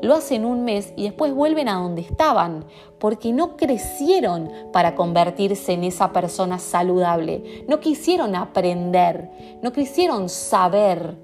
lo 0.00 0.14
hacen 0.14 0.44
un 0.44 0.64
mes 0.64 0.92
y 0.96 1.04
después 1.04 1.34
vuelven 1.34 1.68
a 1.68 1.74
donde 1.74 2.02
estaban, 2.02 2.64
porque 2.98 3.32
no 3.32 3.56
crecieron 3.56 4.50
para 4.72 4.94
convertirse 4.94 5.72
en 5.72 5.84
esa 5.84 6.12
persona 6.12 6.58
saludable, 6.58 7.64
no 7.68 7.80
quisieron 7.80 8.34
aprender, 8.34 9.30
no 9.62 9.72
quisieron 9.72 10.28
saber, 10.28 11.16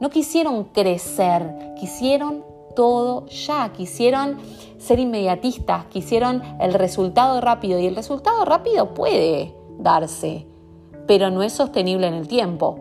no 0.00 0.10
quisieron 0.10 0.64
crecer, 0.64 1.74
quisieron 1.78 2.44
todo 2.78 3.26
ya, 3.26 3.72
quisieron 3.72 4.38
ser 4.78 5.00
inmediatistas, 5.00 5.86
quisieron 5.86 6.44
el 6.60 6.74
resultado 6.74 7.40
rápido 7.40 7.80
y 7.80 7.86
el 7.86 7.96
resultado 7.96 8.44
rápido 8.44 8.94
puede 8.94 9.52
darse, 9.80 10.46
pero 11.08 11.28
no 11.28 11.42
es 11.42 11.52
sostenible 11.52 12.06
en 12.06 12.14
el 12.14 12.28
tiempo. 12.28 12.78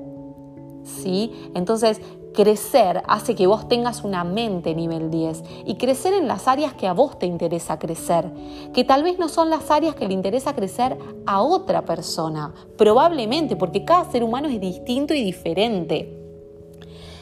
¿Sí? 0.84 1.50
Entonces, 1.56 2.00
crecer 2.36 3.02
hace 3.08 3.34
que 3.34 3.48
vos 3.48 3.68
tengas 3.68 4.04
una 4.04 4.24
mente 4.24 4.76
nivel 4.76 5.10
10 5.10 5.44
y 5.66 5.78
crecer 5.78 6.14
en 6.14 6.28
las 6.28 6.48
áreas 6.48 6.76
que 6.76 6.86
a 6.86 6.94
vos 6.94 7.18
te 7.18 7.26
interesa 7.26 7.80
crecer, 7.80 8.32
que 8.76 8.84
tal 8.84 9.02
vez 9.02 9.18
no 9.18 9.30
son 9.30 9.50
las 9.50 9.72
áreas 9.72 9.96
que 9.96 10.08
le 10.08 10.14
interesa 10.14 10.54
crecer 10.54 10.96
a 11.26 11.42
otra 11.42 11.86
persona, 11.86 12.54
probablemente 12.78 13.56
porque 13.56 13.84
cada 13.84 14.06
ser 14.12 14.24
humano 14.24 14.48
es 14.48 14.62
distinto 14.62 15.16
y 15.16 15.24
diferente. 15.24 16.17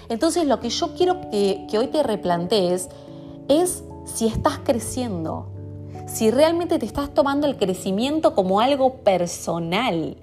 Entonces 0.09 0.45
lo 0.45 0.59
que 0.59 0.69
yo 0.69 0.93
quiero 0.95 1.29
que, 1.29 1.67
hoy 1.77 1.88
te 1.88 2.03
replantees 2.03 2.89
es 3.47 3.83
si 4.05 4.27
estás 4.27 4.59
creciendo, 4.63 5.47
si 6.07 6.31
realmente 6.31 6.77
te 6.79 6.85
estás 6.85 7.13
tomando 7.13 7.47
el 7.47 7.57
crecimiento 7.57 8.35
como 8.35 8.59
algo 8.59 8.97
personal, 8.97 10.17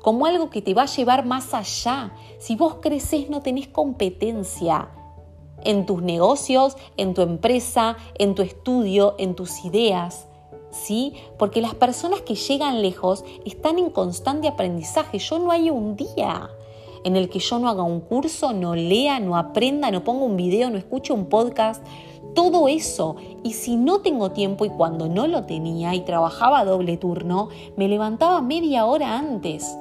como 0.00 0.26
algo 0.26 0.48
que 0.48 0.62
te 0.62 0.72
va 0.72 0.82
a 0.82 0.86
llevar 0.86 1.26
más 1.26 1.52
allá. 1.52 2.12
Si 2.38 2.56
vos 2.56 2.76
creces 2.80 3.28
no 3.28 3.42
tenés 3.42 3.68
competencia 3.68 4.88
en 5.62 5.84
tus 5.84 6.02
negocios, 6.02 6.76
en 6.96 7.12
tu 7.12 7.20
empresa, 7.20 7.96
en 8.18 8.34
tu 8.34 8.40
estudio, 8.40 9.14
en 9.18 9.34
tus 9.34 9.64
ideas. 9.64 10.26
¿Sí? 10.70 11.14
Porque 11.36 11.60
las 11.60 11.74
personas 11.74 12.20
que 12.20 12.36
llegan 12.36 12.80
lejos 12.80 13.24
están 13.44 13.78
en 13.78 13.90
constante 13.90 14.46
aprendizaje. 14.46 15.18
Yo 15.18 15.40
no 15.40 15.50
hay 15.50 15.68
un 15.68 15.96
día 15.96 16.48
en 17.04 17.16
el 17.16 17.28
que 17.28 17.38
yo 17.38 17.58
no 17.58 17.68
haga 17.68 17.82
un 17.82 18.00
curso, 18.00 18.52
no 18.52 18.74
lea, 18.74 19.20
no 19.20 19.36
aprenda, 19.36 19.90
no 19.90 20.04
ponga 20.04 20.24
un 20.24 20.36
video, 20.36 20.70
no 20.70 20.78
escuche 20.78 21.12
un 21.12 21.26
podcast, 21.26 21.84
todo 22.34 22.68
eso. 22.68 23.16
Y 23.42 23.54
si 23.54 23.76
no 23.76 24.00
tengo 24.00 24.30
tiempo 24.30 24.64
y 24.64 24.70
cuando 24.70 25.08
no 25.08 25.26
lo 25.26 25.44
tenía 25.44 25.94
y 25.94 26.00
trabajaba 26.00 26.64
doble 26.64 26.96
turno, 26.96 27.48
me 27.76 27.88
levantaba 27.88 28.42
media 28.42 28.86
hora 28.86 29.18
antes 29.18 29.76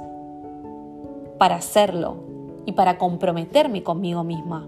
para 1.37 1.55
hacerlo 1.55 2.17
y 2.65 2.73
para 2.73 2.97
comprometerme 2.97 3.83
conmigo 3.83 4.23
misma. 4.23 4.67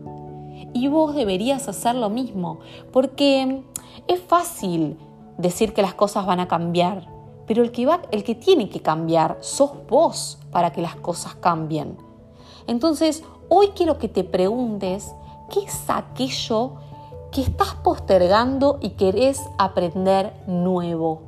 Y 0.73 0.87
vos 0.87 1.15
deberías 1.15 1.67
hacer 1.67 1.95
lo 1.95 2.09
mismo, 2.09 2.59
porque 2.91 3.63
es 4.07 4.19
fácil 4.21 4.97
decir 5.37 5.73
que 5.73 5.81
las 5.81 5.93
cosas 5.93 6.25
van 6.25 6.39
a 6.39 6.47
cambiar, 6.47 7.07
pero 7.47 7.63
el 7.63 7.71
que, 7.71 7.85
va, 7.85 8.01
el 8.11 8.23
que 8.23 8.35
tiene 8.35 8.69
que 8.69 8.79
cambiar 8.79 9.37
sos 9.41 9.71
vos 9.89 10.37
para 10.51 10.71
que 10.71 10.81
las 10.81 10.95
cosas 10.95 11.35
cambien. 11.35 11.97
Entonces, 12.67 13.23
hoy 13.49 13.69
quiero 13.75 13.97
que 13.97 14.07
te 14.07 14.23
preguntes, 14.23 15.11
¿qué 15.49 15.61
es 15.61 15.83
aquello 15.87 16.73
que 17.31 17.41
estás 17.41 17.75
postergando 17.75 18.77
y 18.81 18.91
querés 18.91 19.41
aprender 19.57 20.33
nuevo? 20.47 21.23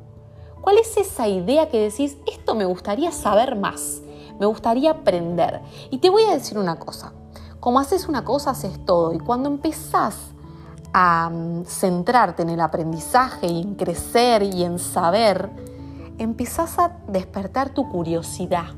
¿Cuál 0.60 0.78
es 0.78 0.96
esa 0.96 1.28
idea 1.28 1.68
que 1.68 1.78
decís, 1.78 2.16
esto 2.26 2.54
me 2.54 2.64
gustaría 2.64 3.12
saber 3.12 3.56
más, 3.56 4.00
me 4.40 4.46
gustaría 4.46 4.92
aprender? 4.92 5.60
Y 5.90 5.98
te 5.98 6.08
voy 6.08 6.22
a 6.22 6.32
decir 6.32 6.56
una 6.56 6.78
cosa, 6.78 7.12
como 7.60 7.80
haces 7.80 8.08
una 8.08 8.24
cosa, 8.24 8.50
haces 8.50 8.84
todo. 8.84 9.12
Y 9.12 9.18
cuando 9.18 9.48
empezás 9.48 10.16
a 10.92 11.28
mm, 11.30 11.64
centrarte 11.64 12.42
en 12.42 12.50
el 12.50 12.60
aprendizaje 12.60 13.46
y 13.46 13.62
en 13.62 13.74
crecer 13.74 14.42
y 14.42 14.64
en 14.64 14.78
saber, 14.78 15.50
empezás 16.18 16.78
a 16.78 16.98
despertar 17.08 17.70
tu 17.70 17.88
curiosidad. 17.88 18.68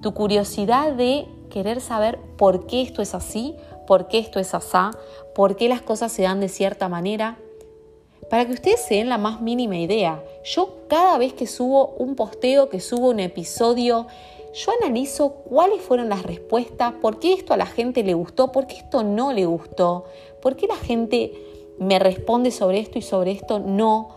Tu 0.00 0.12
curiosidad 0.12 0.92
de 0.92 1.28
querer 1.56 1.80
saber 1.80 2.18
por 2.36 2.66
qué 2.66 2.82
esto 2.82 3.00
es 3.00 3.14
así, 3.14 3.54
por 3.86 4.08
qué 4.08 4.18
esto 4.18 4.38
es 4.38 4.52
asá, 4.52 4.90
por 5.34 5.56
qué 5.56 5.70
las 5.70 5.80
cosas 5.80 6.12
se 6.12 6.20
dan 6.20 6.38
de 6.38 6.50
cierta 6.50 6.90
manera. 6.90 7.38
Para 8.28 8.44
que 8.44 8.52
ustedes 8.52 8.82
se 8.82 8.96
den 8.96 9.08
la 9.08 9.16
más 9.16 9.40
mínima 9.40 9.78
idea, 9.78 10.22
yo 10.44 10.80
cada 10.86 11.16
vez 11.16 11.32
que 11.32 11.46
subo 11.46 11.94
un 11.96 12.14
posteo, 12.14 12.68
que 12.68 12.80
subo 12.80 13.08
un 13.08 13.20
episodio, 13.20 14.06
yo 14.52 14.72
analizo 14.82 15.30
cuáles 15.30 15.80
fueron 15.80 16.10
las 16.10 16.24
respuestas, 16.24 16.92
por 17.00 17.20
qué 17.20 17.32
esto 17.32 17.54
a 17.54 17.56
la 17.56 17.64
gente 17.64 18.02
le 18.02 18.12
gustó, 18.12 18.52
por 18.52 18.66
qué 18.66 18.76
esto 18.76 19.02
no 19.02 19.32
le 19.32 19.46
gustó, 19.46 20.04
por 20.42 20.56
qué 20.56 20.66
la 20.66 20.76
gente 20.76 21.32
me 21.78 21.98
responde 21.98 22.50
sobre 22.50 22.80
esto 22.80 22.98
y 22.98 23.02
sobre 23.02 23.30
esto 23.30 23.60
no 23.60 24.10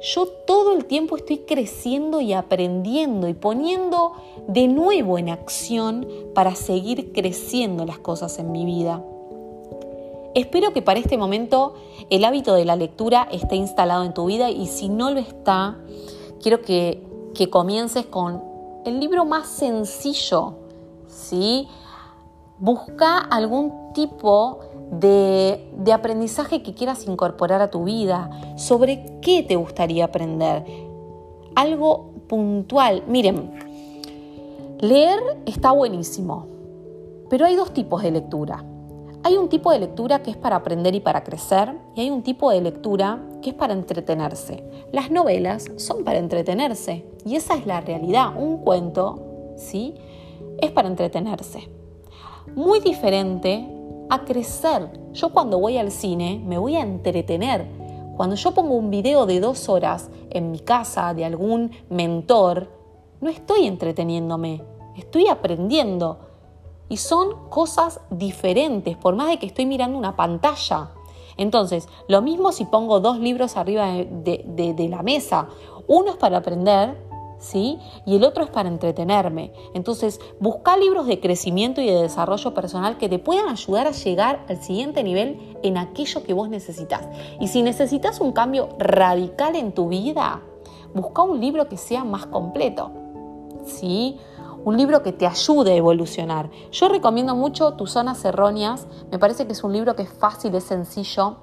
yo 0.00 0.26
todo 0.26 0.72
el 0.74 0.84
tiempo 0.84 1.16
estoy 1.16 1.38
creciendo 1.38 2.20
y 2.20 2.32
aprendiendo 2.32 3.28
y 3.28 3.34
poniendo 3.34 4.12
de 4.46 4.68
nuevo 4.68 5.18
en 5.18 5.28
acción 5.28 6.06
para 6.34 6.54
seguir 6.54 7.12
creciendo 7.12 7.84
las 7.84 7.98
cosas 7.98 8.38
en 8.38 8.52
mi 8.52 8.64
vida. 8.64 9.02
Espero 10.34 10.72
que 10.72 10.82
para 10.82 11.00
este 11.00 11.16
momento 11.16 11.74
el 12.10 12.24
hábito 12.24 12.54
de 12.54 12.66
la 12.66 12.76
lectura 12.76 13.26
esté 13.32 13.56
instalado 13.56 14.04
en 14.04 14.12
tu 14.12 14.26
vida 14.26 14.50
y 14.50 14.66
si 14.66 14.88
no 14.88 15.10
lo 15.10 15.18
está, 15.18 15.78
quiero 16.42 16.60
que, 16.60 17.02
que 17.34 17.48
comiences 17.48 18.04
con 18.04 18.42
el 18.84 19.00
libro 19.00 19.24
más 19.24 19.48
sencillo, 19.48 20.54
¿sí? 21.08 21.66
Busca 22.58 23.18
algún 23.18 23.92
tipo 23.94 24.60
de, 24.90 25.92
aprendizaje 25.92 26.62
que 26.62 26.74
quieras 26.74 27.06
incorporar 27.06 27.62
a 27.62 27.70
tu 27.70 27.84
vida, 27.84 28.30
sobre 28.56 29.18
qué 29.20 29.42
te 29.42 29.56
gustaría 29.56 30.04
aprender. 30.04 30.64
Algo 31.54 32.10
puntual. 32.28 33.02
Miren, 33.06 33.52
leer 34.80 35.18
está 35.46 35.72
buenísimo, 35.72 36.46
pero 37.30 37.46
hay 37.46 37.56
dos 37.56 37.72
tipos 37.72 38.02
de 38.02 38.10
lectura. 38.10 38.64
hay 39.22 39.36
un 39.36 39.48
tipo 39.48 39.72
de 39.72 39.80
lectura 39.80 40.22
que 40.22 40.30
es 40.30 40.36
para 40.36 40.54
aprender 40.54 40.94
y 40.94 41.00
para 41.00 41.24
crecer 41.24 41.74
y 41.96 42.02
hay 42.02 42.10
un 42.10 42.22
tipo 42.22 42.52
de 42.52 42.60
lectura 42.60 43.20
que 43.42 43.50
es 43.50 43.56
para 43.56 43.72
entretenerse. 43.72 44.62
Las 44.92 45.10
novelas 45.10 45.64
son 45.76 46.04
para 46.04 46.18
entretenerse 46.18 47.04
y 47.24 47.34
esa 47.34 47.56
es 47.56 47.66
la 47.66 47.80
realidad. 47.80 48.36
Un 48.36 48.58
cuento, 48.58 49.18
¿sí? 49.56 49.94
Es 50.58 50.70
para 50.70 50.86
entretenerse. 50.86 51.68
Muy 52.54 52.78
diferente 52.78 53.75
a 54.08 54.24
crecer. 54.24 54.90
Yo 55.12 55.30
cuando 55.30 55.58
voy 55.58 55.78
al 55.78 55.90
cine 55.90 56.42
me 56.44 56.58
voy 56.58 56.76
a 56.76 56.82
entretener. 56.82 57.66
Cuando 58.16 58.36
yo 58.36 58.52
pongo 58.52 58.74
un 58.74 58.90
video 58.90 59.26
de 59.26 59.40
dos 59.40 59.68
horas 59.68 60.10
en 60.30 60.50
mi 60.50 60.60
casa 60.60 61.12
de 61.12 61.24
algún 61.24 61.72
mentor, 61.90 62.70
no 63.20 63.28
estoy 63.28 63.66
entreteniéndome, 63.66 64.62
estoy 64.96 65.28
aprendiendo. 65.28 66.20
Y 66.88 66.98
son 66.98 67.48
cosas 67.48 68.00
diferentes, 68.10 68.96
por 68.96 69.16
más 69.16 69.28
de 69.28 69.38
que 69.38 69.46
estoy 69.46 69.66
mirando 69.66 69.98
una 69.98 70.14
pantalla. 70.14 70.92
Entonces, 71.36 71.88
lo 72.08 72.22
mismo 72.22 72.52
si 72.52 72.64
pongo 72.64 73.00
dos 73.00 73.18
libros 73.18 73.56
arriba 73.56 73.88
de, 73.92 74.88
la 74.88 75.02
mesa. 75.02 75.48
Uno 75.86 76.10
es 76.10 76.16
para 76.16 76.38
aprender, 76.38 76.96
¿sí? 77.38 77.78
Y 78.04 78.16
el 78.16 78.24
otro 78.24 78.44
es 78.44 78.50
para 78.50 78.68
entretenerme. 78.68 79.52
Entonces, 79.74 80.20
busca 80.40 80.76
libros 80.76 81.06
de 81.06 81.20
crecimiento 81.20 81.80
y 81.80 81.86
de 81.86 82.02
desarrollo 82.02 82.54
personal 82.54 82.98
que 82.98 83.08
te 83.08 83.18
puedan 83.18 83.48
ayudar 83.48 83.86
a 83.86 83.92
llegar 83.92 84.44
al 84.48 84.62
siguiente 84.62 85.02
nivel 85.02 85.56
en 85.62 85.78
aquello 85.78 86.22
que 86.22 86.32
vos 86.32 86.48
necesitas. 86.48 87.08
Y 87.40 87.48
si 87.48 87.62
necesitas 87.62 88.20
un 88.20 88.32
cambio 88.32 88.68
radical 88.78 89.56
en 89.56 89.72
tu 89.72 89.88
vida, 89.88 90.42
busca 90.94 91.22
un 91.22 91.40
libro 91.40 91.68
que 91.68 91.76
sea 91.76 92.04
más 92.04 92.26
completo, 92.26 92.90
¿sí? 93.66 94.18
un 94.66 94.76
libro 94.76 95.04
que 95.04 95.12
te 95.12 95.28
ayude 95.28 95.72
a 95.72 95.76
evolucionar. 95.76 96.50
Yo 96.72 96.88
recomiendo 96.88 97.36
mucho 97.36 97.74
Tus 97.74 97.92
Zonas 97.92 98.24
Erróneas, 98.24 98.88
me 99.12 99.18
parece 99.18 99.46
que 99.46 99.52
es 99.52 99.62
un 99.62 99.72
libro 99.72 99.94
que 99.94 100.02
es 100.02 100.12
fácil, 100.12 100.56
es 100.56 100.64
sencillo 100.64 101.36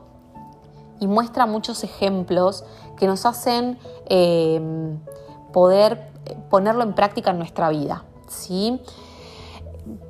y 1.00 1.08
muestra 1.08 1.46
muchos 1.46 1.86
ejemplos 1.86 2.66
que 2.98 3.08
nos 3.08 3.26
hacen 3.26 3.78
em, 4.08 5.00
poder 5.54 6.12
ponerlo 6.50 6.84
en 6.84 6.94
práctica 6.94 7.32
en 7.32 7.38
nuestra 7.38 7.70
vida. 7.70 8.04
¿sí? 8.28 8.82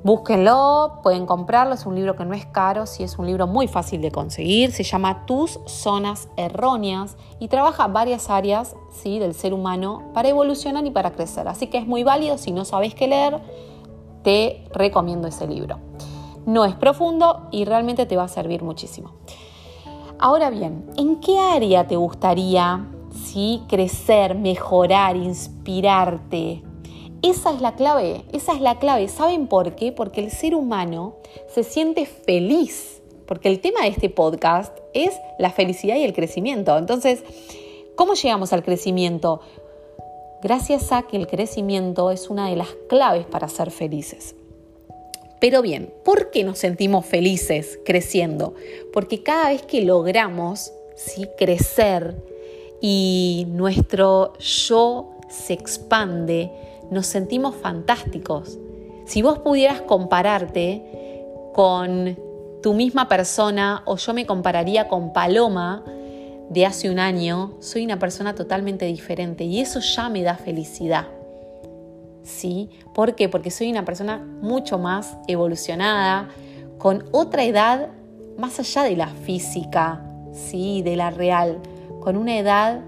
Búsquenlo, 0.04 1.00
pueden 1.02 1.26
comprarlo, 1.26 1.74
es 1.74 1.84
un 1.84 1.96
libro 1.96 2.14
que 2.14 2.24
no 2.24 2.34
es 2.34 2.46
caro, 2.46 2.86
sí 2.86 3.02
es 3.02 3.18
un 3.18 3.26
libro 3.26 3.46
muy 3.46 3.66
fácil 3.66 4.00
de 4.00 4.12
conseguir, 4.12 4.70
se 4.70 4.84
llama 4.84 5.26
Tus 5.26 5.58
Zonas 5.66 6.28
Erróneas 6.36 7.16
y 7.40 7.48
trabaja 7.48 7.88
varias 7.88 8.30
áreas 8.30 8.76
¿sí? 8.92 9.18
del 9.18 9.34
ser 9.34 9.52
humano 9.52 10.10
para 10.14 10.28
evolucionar 10.28 10.86
y 10.86 10.90
para 10.90 11.12
crecer. 11.12 11.48
Así 11.48 11.66
que 11.66 11.78
es 11.78 11.86
muy 11.86 12.04
válido, 12.04 12.38
si 12.38 12.52
no 12.52 12.64
sabes 12.64 12.94
qué 12.94 13.08
leer, 13.08 13.40
te 14.22 14.64
recomiendo 14.72 15.26
ese 15.26 15.46
libro. 15.46 15.78
No 16.46 16.64
es 16.64 16.74
profundo 16.74 17.48
y 17.50 17.64
realmente 17.64 18.06
te 18.06 18.16
va 18.16 18.24
a 18.24 18.28
servir 18.28 18.62
muchísimo. 18.62 19.12
Ahora 20.18 20.50
bien, 20.50 20.88
¿en 20.96 21.18
qué 21.20 21.38
área 21.40 21.88
te 21.88 21.96
gustaría 21.96 22.86
crecer, 23.68 24.34
mejorar, 24.34 25.16
inspirarte? 25.16 26.62
Esa 27.22 27.52
es 27.52 27.60
la 27.60 27.74
clave, 27.74 28.24
esa 28.32 28.52
es 28.54 28.60
la 28.60 28.78
clave. 28.78 29.08
¿Saben 29.08 29.46
por 29.46 29.74
qué? 29.76 29.92
Porque 29.92 30.20
el 30.20 30.30
ser 30.30 30.54
humano 30.54 31.16
se 31.48 31.64
siente 31.64 32.06
feliz, 32.06 33.02
porque 33.26 33.48
el 33.48 33.60
tema 33.60 33.82
de 33.82 33.88
este 33.88 34.10
podcast 34.10 34.76
es 34.92 35.14
la 35.38 35.50
felicidad 35.50 35.96
y 35.96 36.04
el 36.04 36.12
crecimiento. 36.12 36.76
Entonces, 36.76 37.24
¿cómo 37.96 38.14
llegamos 38.14 38.52
al 38.52 38.62
crecimiento? 38.62 39.40
Gracias 40.42 40.92
a 40.92 41.02
que 41.02 41.16
el 41.16 41.26
crecimiento 41.26 42.10
es 42.10 42.28
una 42.28 42.50
de 42.50 42.56
las 42.56 42.68
claves 42.88 43.24
para 43.26 43.48
ser 43.48 43.70
felices. 43.70 44.36
Pero 45.40 45.62
bien, 45.62 45.92
¿por 46.04 46.30
qué 46.30 46.44
nos 46.44 46.58
sentimos 46.58 47.06
felices 47.06 47.78
creciendo? 47.84 48.54
Porque 48.92 49.22
cada 49.22 49.48
vez 49.48 49.62
que 49.62 49.82
logramos 49.82 50.72
¿sí? 50.96 51.26
crecer 51.36 52.33
y 52.86 53.46
nuestro 53.48 54.34
yo 54.38 55.14
se 55.30 55.54
expande, 55.54 56.52
nos 56.90 57.06
sentimos 57.06 57.54
fantásticos. 57.54 58.58
Si 59.06 59.22
vos 59.22 59.38
pudieras 59.38 59.80
compararte 59.80 61.24
con 61.54 62.18
tu 62.62 62.74
misma 62.74 63.08
persona 63.08 63.80
o 63.86 63.96
yo 63.96 64.12
me 64.12 64.26
compararía 64.26 64.86
con 64.86 65.14
Paloma 65.14 65.82
de 66.50 66.66
hace 66.66 66.90
un 66.90 66.98
año, 66.98 67.54
soy 67.60 67.86
una 67.86 67.98
persona 67.98 68.34
totalmente 68.34 68.84
diferente 68.84 69.44
y 69.44 69.60
eso 69.60 69.80
ya 69.80 70.10
me 70.10 70.22
da 70.22 70.34
felicidad. 70.34 71.06
¿Sí? 72.22 72.68
¿Por 72.92 73.14
qué? 73.14 73.30
Porque 73.30 73.50
soy 73.50 73.70
una 73.70 73.86
persona 73.86 74.18
mucho 74.18 74.78
más 74.78 75.16
evolucionada, 75.26 76.28
con 76.76 77.04
otra 77.12 77.44
edad 77.44 77.88
más 78.36 78.60
allá 78.60 78.82
de 78.82 78.96
la 78.96 79.08
física, 79.08 80.04
¿sí? 80.34 80.82
de 80.82 80.96
la 80.96 81.10
real, 81.10 81.62
con 82.04 82.16
una 82.16 82.38
edad 82.38 82.82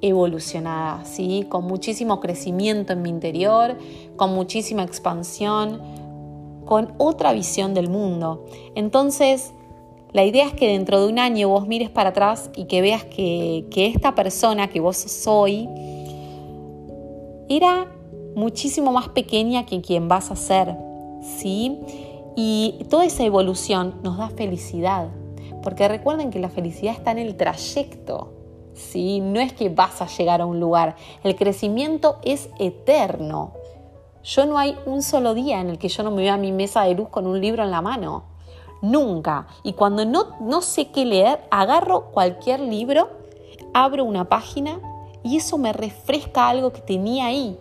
evolucionada, 0.00 1.04
¿sí? 1.04 1.46
con 1.48 1.64
muchísimo 1.64 2.20
crecimiento 2.20 2.92
en 2.92 3.02
mi 3.02 3.10
interior, 3.10 3.76
con 4.16 4.34
muchísima 4.34 4.82
expansión, 4.82 5.80
con 6.64 6.94
otra 6.98 7.32
visión 7.32 7.74
del 7.74 7.88
mundo. 7.88 8.46
Entonces, 8.74 9.52
la 10.12 10.24
idea 10.24 10.46
es 10.46 10.54
que 10.54 10.68
dentro 10.68 11.00
de 11.00 11.08
un 11.08 11.18
año 11.18 11.48
vos 11.48 11.66
mires 11.66 11.90
para 11.90 12.10
atrás 12.10 12.50
y 12.54 12.66
que 12.66 12.80
veas 12.80 13.04
que, 13.04 13.66
que 13.70 13.86
esta 13.86 14.14
persona 14.14 14.68
que 14.68 14.80
vos 14.80 14.96
soy 14.96 15.68
era 17.48 17.90
muchísimo 18.36 18.92
más 18.92 19.08
pequeña 19.08 19.66
que 19.66 19.80
quien 19.80 20.08
vas 20.08 20.30
a 20.30 20.36
ser, 20.36 20.76
¿sí? 21.22 21.78
Y 22.36 22.84
toda 22.90 23.04
esa 23.04 23.24
evolución 23.24 23.94
nos 24.02 24.18
da 24.18 24.28
felicidad, 24.28 25.08
porque 25.62 25.88
recuerden 25.88 26.30
que 26.30 26.40
la 26.40 26.48
felicidad 26.48 26.94
está 26.94 27.12
en 27.12 27.18
el 27.18 27.36
trayecto, 27.36 28.43
¿sí? 28.74 29.20
No 29.20 29.40
es 29.40 29.52
que 29.52 29.68
vas 29.68 30.02
a 30.02 30.06
llegar 30.06 30.40
a 30.40 30.46
un 30.46 30.60
lugar, 30.60 30.96
el 31.22 31.36
crecimiento 31.36 32.16
es 32.22 32.48
eterno. 32.58 33.52
Yo 34.22 34.46
no 34.46 34.58
hay 34.58 34.76
un 34.86 35.02
solo 35.02 35.34
día 35.34 35.60
en 35.60 35.70
el 35.70 35.78
que 35.78 35.88
yo 35.88 36.02
no 36.02 36.10
me 36.10 36.22
vea 36.22 36.34
a 36.34 36.38
mi 36.38 36.52
mesa 36.52 36.82
de 36.82 36.94
luz 36.94 37.08
con 37.08 37.26
un 37.26 37.40
libro 37.40 37.62
en 37.62 37.70
la 37.70 37.82
mano. 37.82 38.24
Nunca. 38.80 39.46
Y 39.62 39.74
cuando 39.74 40.04
no, 40.04 40.36
no 40.40 40.62
sé 40.62 40.90
qué 40.90 41.04
leer, 41.04 41.40
agarro 41.50 42.10
cualquier 42.10 42.60
libro, 42.60 43.08
abro 43.72 44.04
una 44.04 44.28
página 44.28 44.80
y 45.22 45.36
eso 45.36 45.58
me 45.58 45.72
refresca 45.72 46.48
algo 46.48 46.72
que 46.72 46.80
tenía 46.80 47.26
ahí. 47.26 47.58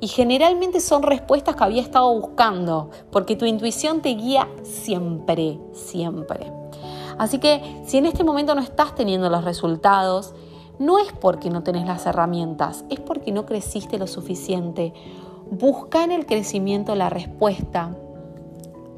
Y 0.00 0.08
generalmente 0.08 0.80
son 0.80 1.02
respuestas 1.02 1.56
que 1.56 1.64
había 1.64 1.80
estado 1.80 2.12
buscando, 2.20 2.90
porque 3.10 3.36
tu 3.36 3.46
intuición 3.46 4.02
te 4.02 4.10
guía 4.10 4.48
siempre, 4.62 5.58
siempre. 5.72 6.65
Así 7.18 7.38
que 7.38 7.82
si 7.86 7.98
en 7.98 8.06
este 8.06 8.24
momento 8.24 8.54
no 8.54 8.60
estás 8.60 8.94
teniendo 8.94 9.30
los 9.30 9.44
resultados, 9.44 10.34
no 10.78 10.98
es 10.98 11.12
porque 11.12 11.50
no 11.50 11.62
tenés 11.62 11.86
las 11.86 12.06
herramientas, 12.06 12.84
es 12.90 13.00
porque 13.00 13.32
no 13.32 13.46
creciste 13.46 13.98
lo 13.98 14.06
suficiente. 14.06 14.92
Busca 15.50 16.04
en 16.04 16.12
el 16.12 16.26
crecimiento 16.26 16.94
la 16.94 17.08
respuesta. 17.08 17.96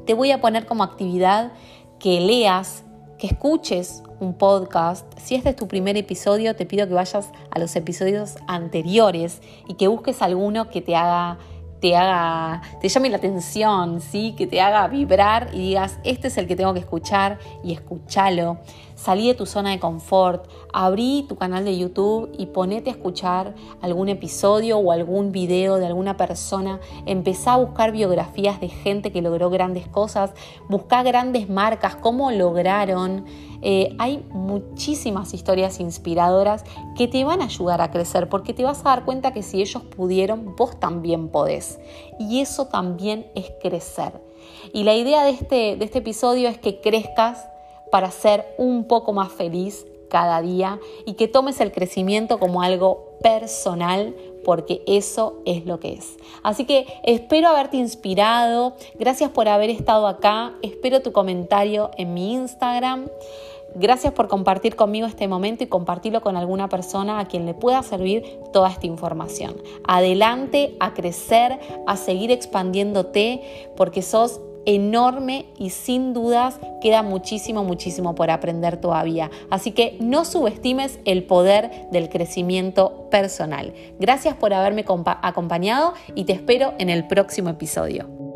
Te 0.05 0.13
voy 0.13 0.31
a 0.31 0.41
poner 0.41 0.65
como 0.65 0.83
actividad 0.83 1.53
que 1.99 2.19
leas, 2.19 2.83
que 3.17 3.27
escuches 3.27 4.03
un 4.19 4.33
podcast. 4.33 5.05
Si 5.19 5.35
este 5.35 5.49
es 5.49 5.55
tu 5.55 5.67
primer 5.67 5.95
episodio, 5.95 6.55
te 6.55 6.65
pido 6.65 6.87
que 6.87 6.93
vayas 6.93 7.31
a 7.51 7.59
los 7.59 7.75
episodios 7.75 8.35
anteriores 8.47 9.41
y 9.67 9.75
que 9.75 9.87
busques 9.87 10.21
alguno 10.21 10.69
que 10.69 10.81
te 10.81 10.95
haga 10.95 11.37
te 11.79 11.95
haga, 11.95 12.61
te 12.81 12.89
llame 12.89 13.09
la 13.09 13.17
atención, 13.17 14.01
¿sí? 14.01 14.33
que 14.37 14.47
te 14.47 14.61
haga 14.61 14.87
vibrar 14.87 15.49
y 15.53 15.59
digas, 15.59 15.99
este 16.03 16.27
es 16.27 16.37
el 16.37 16.47
que 16.47 16.55
tengo 16.55 16.73
que 16.73 16.79
escuchar 16.79 17.39
y 17.63 17.73
escúchalo. 17.73 18.57
Salí 18.95 19.27
de 19.27 19.33
tu 19.33 19.45
zona 19.45 19.69
de 19.69 19.79
confort, 19.79 20.45
abrí 20.73 21.25
tu 21.29 21.37
canal 21.37 21.63
de 21.63 21.77
YouTube 21.77 22.29
y 22.37 22.47
ponete 22.47 22.89
a 22.89 22.93
escuchar 22.93 23.55
algún 23.81 24.09
episodio 24.09 24.77
o 24.77 24.91
algún 24.91 25.31
video 25.31 25.77
de 25.77 25.85
alguna 25.85 26.17
persona. 26.17 26.81
Empezá 27.05 27.53
a 27.53 27.57
buscar 27.57 27.93
biografías 27.93 28.59
de 28.59 28.67
gente 28.67 29.13
que 29.13 29.21
logró 29.21 29.49
grandes 29.49 29.87
cosas, 29.87 30.33
buscá 30.67 31.01
grandes 31.03 31.49
marcas, 31.49 31.95
cómo 31.95 32.29
lograron. 32.31 33.25
Eh, 33.61 33.95
hay 33.99 34.25
muchísimas 34.29 35.33
historias 35.33 35.79
inspiradoras 35.79 36.63
que 36.95 37.07
te 37.07 37.23
van 37.23 37.41
a 37.41 37.45
ayudar 37.45 37.81
a 37.81 37.91
crecer 37.91 38.29
porque 38.29 38.53
te 38.53 38.63
vas 38.63 38.81
a 38.81 38.89
dar 38.89 39.05
cuenta 39.05 39.33
que 39.33 39.43
si 39.43 39.61
ellos 39.61 39.83
pudieron, 39.83 40.55
vos 40.55 40.79
también 40.79 41.29
podés. 41.29 41.79
Y 42.19 42.41
eso 42.41 42.67
también 42.67 43.29
es 43.35 43.51
crecer. 43.61 44.13
Y 44.73 44.83
la 44.83 44.95
idea 44.95 45.23
de 45.23 45.31
este, 45.31 45.75
de 45.75 45.85
este 45.85 45.99
episodio 45.99 46.49
es 46.49 46.57
que 46.57 46.81
crezcas 46.81 47.47
para 47.91 48.11
ser 48.11 48.45
un 48.57 48.85
poco 48.85 49.13
más 49.13 49.31
feliz 49.31 49.85
cada 50.09 50.41
día 50.41 50.79
y 51.05 51.13
que 51.13 51.27
tomes 51.27 51.59
el 51.61 51.71
crecimiento 51.71 52.39
como 52.39 52.61
algo 52.61 53.17
personal 53.21 54.15
porque 54.43 54.81
eso 54.87 55.41
es 55.45 55.65
lo 55.65 55.79
que 55.79 55.93
es. 55.93 56.17
Así 56.43 56.65
que 56.65 56.85
espero 57.03 57.49
haberte 57.49 57.77
inspirado, 57.77 58.75
gracias 58.97 59.31
por 59.31 59.47
haber 59.47 59.69
estado 59.69 60.07
acá, 60.07 60.53
espero 60.61 61.01
tu 61.01 61.11
comentario 61.11 61.91
en 61.97 62.13
mi 62.13 62.33
Instagram. 62.33 63.07
Gracias 63.75 64.13
por 64.13 64.27
compartir 64.27 64.75
conmigo 64.75 65.05
este 65.05 65.27
momento 65.27 65.63
y 65.63 65.67
compartirlo 65.67 66.21
con 66.21 66.35
alguna 66.37 66.69
persona 66.69 67.19
a 67.19 67.25
quien 67.25 67.45
le 67.45 67.53
pueda 67.53 67.83
servir 67.83 68.23
toda 68.51 68.69
esta 68.69 68.87
información. 68.87 69.55
Adelante 69.83 70.75
a 70.79 70.95
crecer, 70.95 71.59
a 71.85 71.95
seguir 71.95 72.31
expandiéndote 72.31 73.71
porque 73.75 74.01
sos 74.01 74.41
enorme 74.69 75.47
y 75.57 75.71
sin 75.71 76.13
dudas 76.13 76.59
queda 76.81 77.01
muchísimo, 77.01 77.63
muchísimo 77.63 78.13
por 78.13 78.29
aprender 78.29 78.77
todavía. 78.77 79.31
Así 79.49 79.71
que 79.71 79.97
no 79.99 80.25
subestimes 80.25 80.99
el 81.05 81.23
poder 81.23 81.87
del 81.91 82.09
crecimiento 82.09 83.09
personal. 83.09 83.73
Gracias 83.99 84.35
por 84.35 84.53
haberme 84.53 84.85
acompañado 85.21 85.93
y 86.13 86.25
te 86.25 86.33
espero 86.33 86.73
en 86.77 86.89
el 86.89 87.07
próximo 87.07 87.49
episodio. 87.49 88.28